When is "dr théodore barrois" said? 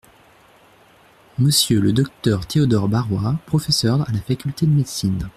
1.93-3.35